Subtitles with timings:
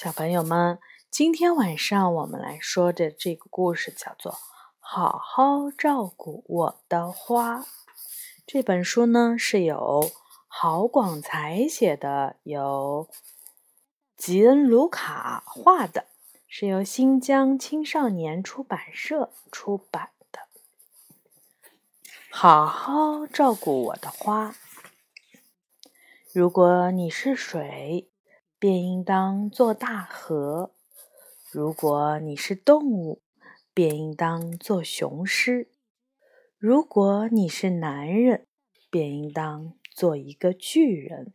[0.00, 0.78] 小朋友们，
[1.10, 4.30] 今天晚上我们来说的这个故事叫做
[4.78, 7.58] 《好好照顾我的花》。
[8.46, 10.12] 这本书呢是由
[10.46, 13.08] 郝广才写的，由
[14.16, 16.06] 吉恩·卢卡画的，
[16.46, 20.42] 是由新疆青少年出版社出版的。
[22.30, 24.54] 好好照顾我的花。
[26.32, 28.08] 如果你是水。
[28.58, 30.72] 便应当做大河。
[31.50, 33.22] 如果你是动物，
[33.72, 35.68] 便应当做雄狮；
[36.58, 38.46] 如果你是男人，
[38.90, 41.32] 便应当做一个巨人。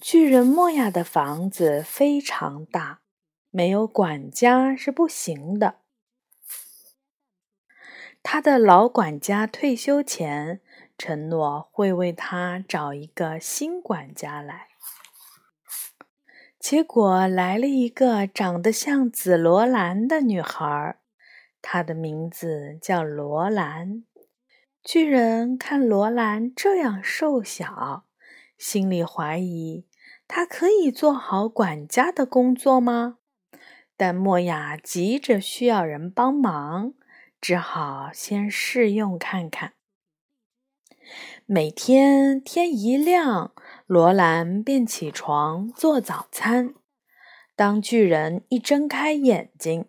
[0.00, 3.00] 巨人莫亚的房子非常大，
[3.50, 5.76] 没有管家是不行的。
[8.22, 10.60] 他的老管家退休前
[10.98, 14.68] 承诺会为他找一个新管家来。
[16.58, 20.96] 结果来了一个长得像紫罗兰的女孩，
[21.62, 24.02] 她的名字叫罗兰。
[24.82, 28.04] 巨人看罗兰这样瘦小，
[28.58, 29.86] 心里怀疑
[30.26, 33.18] 她可以做好管家的工作吗？
[33.96, 36.94] 但莫雅急着需要人帮忙，
[37.40, 39.74] 只好先试用看看。
[41.46, 43.52] 每天天一亮。
[43.88, 46.74] 罗兰便起床做早餐。
[47.56, 49.86] 当巨人一睁开眼睛，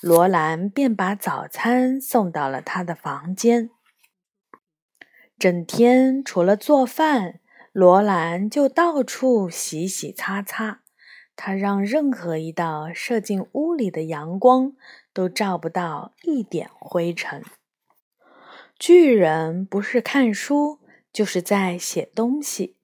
[0.00, 3.68] 罗兰便把早餐送到了他的房间。
[5.38, 7.40] 整天除了做饭，
[7.72, 10.80] 罗兰就到处洗洗擦擦。
[11.36, 14.72] 他让任何一道射进屋里的阳光
[15.12, 17.44] 都照不到一点灰尘。
[18.78, 20.78] 巨人不是看书，
[21.12, 22.78] 就是在写东西。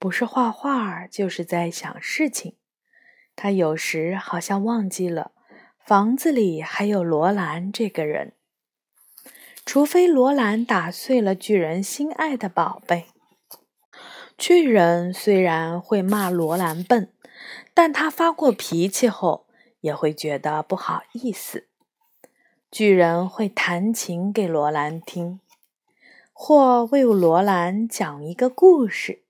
[0.00, 2.56] 不是画画，就是在想事情。
[3.36, 5.32] 他有时好像忘记了
[5.78, 8.32] 房子里还有罗兰这个人。
[9.66, 13.08] 除非罗兰打碎了巨人心爱的宝贝。
[14.38, 17.12] 巨人虽然会骂罗兰笨，
[17.74, 19.46] 但他发过脾气后
[19.80, 21.68] 也会觉得不好意思。
[22.70, 25.40] 巨人会弹琴给罗兰听，
[26.32, 29.24] 或为罗兰讲一个故事。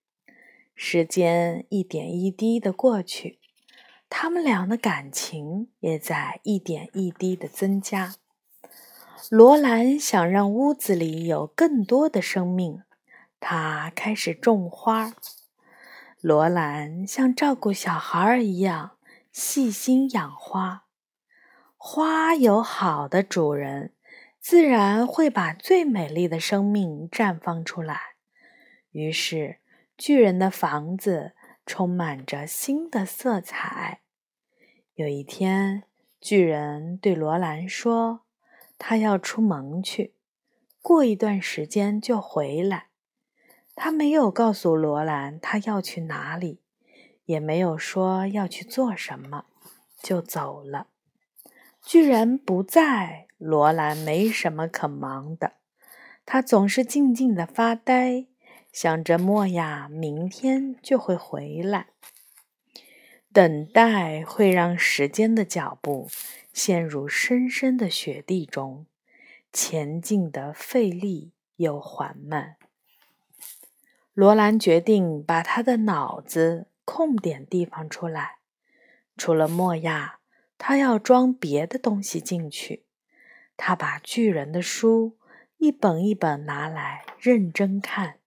[0.82, 3.38] 时间一点一滴的过去，
[4.08, 8.14] 他们俩的感情也在一点一滴的增加。
[9.28, 12.80] 罗兰想让屋子里有更多的生命，
[13.38, 15.12] 他开始种花。
[16.22, 18.92] 罗兰像照顾小孩儿一样
[19.30, 20.86] 细心养花。
[21.76, 23.92] 花有好的主人，
[24.40, 28.00] 自然会把最美丽的生命绽放出来。
[28.92, 29.58] 于是。
[30.00, 31.32] 巨人的房子
[31.66, 34.00] 充满着新的色彩。
[34.94, 35.82] 有一天，
[36.18, 38.22] 巨人对罗兰说
[38.78, 40.14] ：“他要出门去，
[40.80, 42.86] 过一段时间就回来。”
[43.76, 46.62] 他没有告诉罗兰他要去哪里，
[47.26, 49.44] 也没有说要去做什么，
[50.02, 50.86] 就走了。
[51.84, 55.56] 巨人不在，罗兰没什么可忙的，
[56.24, 58.28] 他总是静静的发呆。
[58.72, 61.88] 想着莫亚明天就会回来，
[63.32, 66.08] 等待会让时间的脚步
[66.52, 68.86] 陷入深深的雪地中，
[69.52, 72.56] 前进的费力又缓慢。
[74.14, 78.36] 罗兰决定把他的脑子空点地方出来，
[79.16, 80.20] 除了莫亚，
[80.56, 82.84] 他要装别的东西进去。
[83.56, 85.16] 他把巨人的书
[85.58, 88.19] 一本一本拿来认真看。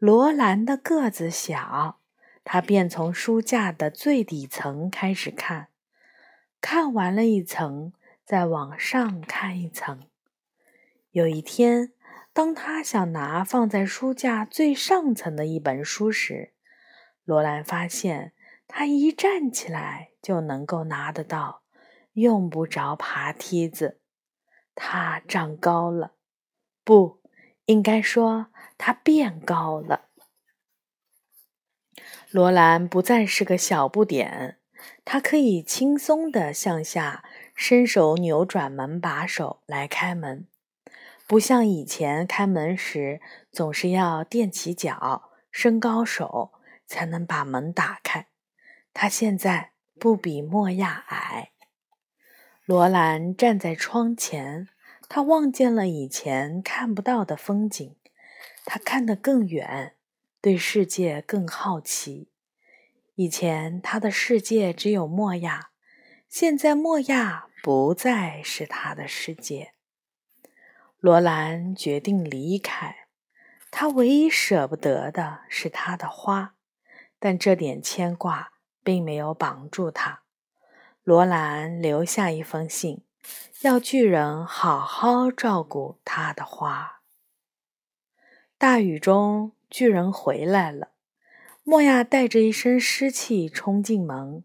[0.00, 2.00] 罗兰的个子小，
[2.42, 5.68] 他便从书架的最底层开始看，
[6.58, 7.92] 看完了一层，
[8.24, 10.08] 再往上看一层。
[11.10, 11.92] 有一天，
[12.32, 16.54] 当他想拿放在书架最上层的一本书时，
[17.26, 18.32] 罗兰发现
[18.66, 21.60] 他一站起来就能够拿得到，
[22.14, 24.00] 用不着爬梯子。
[24.74, 26.14] 他长高了，
[26.84, 27.19] 不
[27.70, 28.48] 应该说。
[28.82, 30.06] 它变高了。
[32.30, 34.56] 罗兰不再是个小不点，
[35.04, 37.22] 他可以轻松地向下
[37.54, 40.48] 伸手扭转门把手来开门，
[41.26, 43.20] 不像以前开门时
[43.52, 46.52] 总是要垫起脚、伸高手
[46.86, 48.28] 才能把门打开。
[48.94, 51.50] 他现在不比莫亚矮。
[52.64, 54.68] 罗兰站在窗前，
[55.12, 57.96] 他望见了以前看不到的风景。
[58.64, 59.96] 他看得更远，
[60.40, 62.30] 对世界更好奇。
[63.16, 65.70] 以前他的世界只有莫亚，
[66.28, 69.72] 现在莫亚不再是他的世界。
[71.00, 73.08] 罗兰决定离开，
[73.72, 76.54] 他唯一舍不得的是他的花，
[77.18, 78.52] 但这点牵挂
[78.84, 80.22] 并没有绑住他。
[81.02, 83.02] 罗兰留下一封信，
[83.60, 87.00] 要巨人好好照顾他的花。
[88.56, 90.92] 大雨中，巨人回来了。
[91.62, 94.44] 莫亚带着一身湿气冲进门，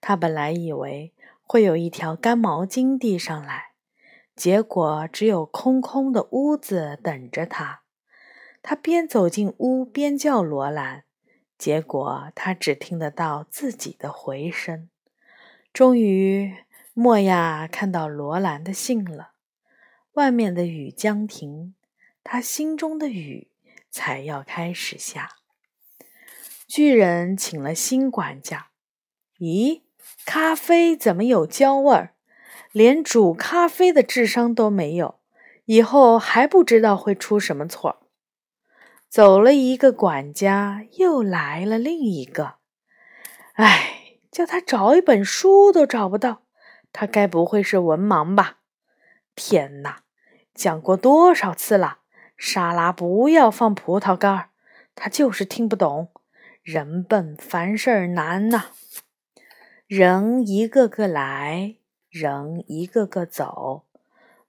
[0.00, 1.12] 他本来以为
[1.42, 3.70] 会有一条干毛巾递上来。
[4.36, 7.82] 结果只有空空的屋子等着他。
[8.62, 11.04] 他边走进屋边叫罗兰，
[11.58, 14.88] 结果他只听得到自己的回声。
[15.72, 16.56] 终于，
[17.02, 19.30] 莫亚看到罗兰的信了。
[20.12, 21.74] 外面的雨将停，
[22.22, 23.50] 他心中的雨
[23.90, 25.30] 才要开始下。
[26.68, 28.66] 巨人请了新管家。
[29.38, 29.80] 咦，
[30.26, 32.14] 咖啡怎么有焦味儿？
[32.70, 35.20] 连煮咖啡的智商都没有，
[35.64, 38.06] 以后还不知道会出什么错。
[39.08, 42.56] 走了一个管家，又来了另一个。
[43.54, 46.42] 哎，叫他找一本书都找不到，
[46.92, 48.58] 他该不会是文盲吧？
[49.34, 50.02] 天哪，
[50.54, 51.98] 讲过多少次了，
[52.36, 54.50] 沙拉不要放葡萄干儿，
[54.94, 56.12] 他就是听不懂。
[56.62, 58.66] 人笨，凡事难呐。
[59.86, 61.76] 人一个个来。
[62.10, 63.84] 人一个个走，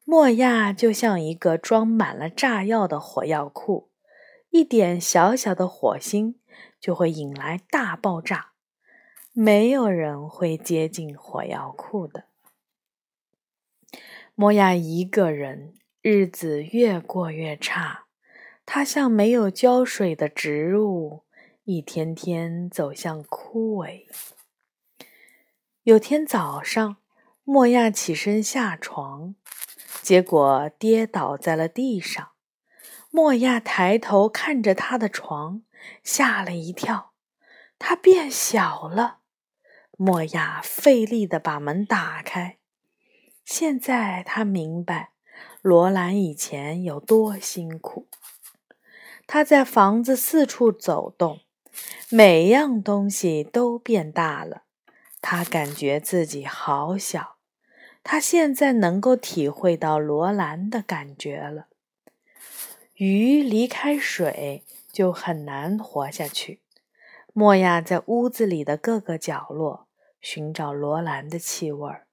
[0.03, 3.91] 莫亚就像一个装满了炸药的火药库，
[4.49, 6.39] 一点小小的火星
[6.79, 8.53] 就会引来大爆炸。
[9.31, 12.23] 没有人会接近火药库的。
[14.35, 18.05] 莫亚一个人，日子越过越差，
[18.65, 21.23] 他像没有浇水的植物，
[21.63, 24.05] 一天天走向枯萎。
[25.83, 26.97] 有天早上。
[27.43, 29.35] 莫亚起身下床，
[30.03, 32.29] 结果跌倒在了地上。
[33.09, 35.63] 莫亚抬头看着他的床，
[36.03, 37.13] 吓了一跳，
[37.79, 39.21] 它变小了。
[39.97, 42.59] 莫亚费力地把门打开。
[43.51, 45.09] 现在他明白
[45.61, 48.07] 罗兰以前有多辛苦。
[49.27, 51.41] 他在房子四处走动，
[52.09, 54.63] 每样东西都变大了。
[55.19, 57.35] 他感觉自己好小，
[58.01, 61.67] 他现在能够体会到罗兰的感觉了。
[62.93, 64.63] 鱼离开水
[64.93, 66.61] 就很难活下去。
[67.33, 69.89] 莫亚在屋子里的各个角落
[70.21, 72.07] 寻找罗兰的气味儿，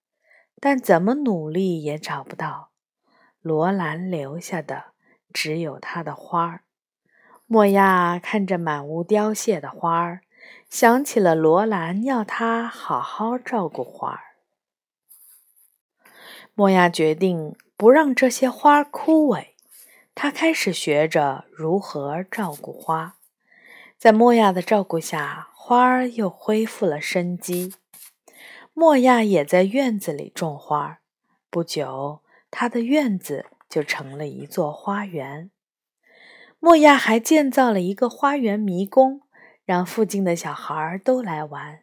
[0.61, 2.71] 但怎么努力也找不到。
[3.41, 4.93] 罗兰留下的
[5.33, 6.63] 只有他的花儿。
[7.47, 10.21] 莫亚看着满屋凋谢的花儿。
[10.71, 14.21] 想起了罗兰要他好好照顾花儿，
[16.55, 19.49] 莫亚决定不让这些花枯萎。
[20.15, 23.17] 他开始学着如何照顾花，
[23.97, 27.75] 在莫亚的照顾下，花儿又恢复了生机。
[28.79, 31.01] 莫亚也在院子里种花，
[31.51, 35.51] 不久，他的院子就成了一座花园。
[36.61, 39.23] 莫亚还建造了一个花园迷宫。
[39.65, 41.81] 让附近的小孩都来玩，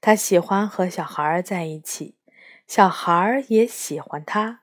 [0.00, 2.14] 他喜欢和小孩在一起，
[2.68, 4.60] 小孩也喜欢他。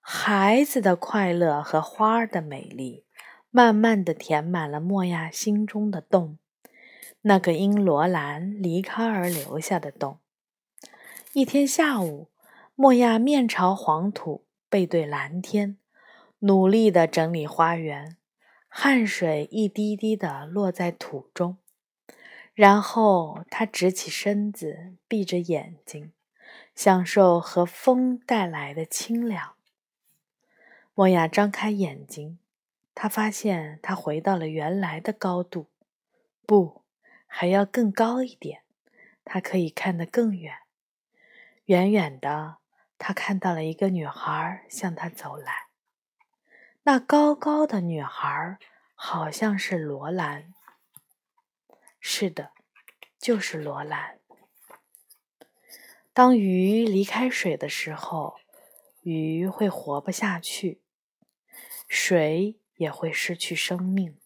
[0.00, 3.04] 孩子的快乐和花儿的美丽，
[3.50, 6.38] 慢慢的填满了莫亚心中的洞，
[7.22, 10.19] 那个因罗兰离开而留下的洞。
[11.32, 12.28] 一天下午，
[12.74, 15.78] 莫亚面朝黄土，背对蓝天，
[16.40, 18.16] 努力的整理花园，
[18.66, 21.56] 汗水一滴滴的落在土中。
[22.52, 26.10] 然后他直起身子，闭着眼睛，
[26.74, 29.54] 享受和风带来的清凉。
[30.94, 32.40] 莫亚张开眼睛，
[32.92, 35.66] 他发现他回到了原来的高度，
[36.44, 36.82] 不，
[37.28, 38.62] 还要更高一点。
[39.24, 40.52] 他可以看得更远。
[41.70, 42.56] 远远的，
[42.98, 45.68] 他看到了一个女孩向他走来。
[46.82, 48.58] 那高高的女孩
[48.96, 50.52] 好像是罗兰。
[52.00, 52.50] 是的，
[53.20, 54.18] 就是罗兰。
[56.12, 58.34] 当鱼离开水的时候，
[59.02, 60.82] 鱼会活不下去，
[61.86, 64.18] 水也会失去生命。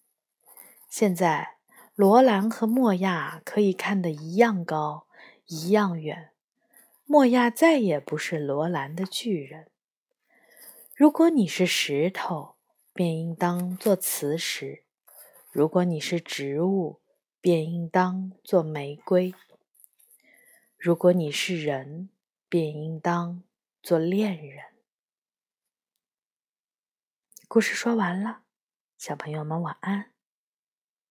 [0.88, 1.58] 现在，
[1.94, 5.06] 罗兰和莫亚可以看得一样高，
[5.44, 6.30] 一样远。
[7.06, 9.70] 莫亚再也不是罗兰的巨人。
[10.96, 12.56] 如果你是石头，
[12.94, 14.84] 便应当做磁石；
[15.52, 17.00] 如果你是植物，
[17.42, 19.34] 便应当做玫瑰；
[20.78, 22.08] 如果你是人，
[22.49, 23.42] 便应当
[23.82, 24.64] 做恋人。
[27.46, 28.44] 故事说完了，
[28.96, 30.13] 小朋友们晚安。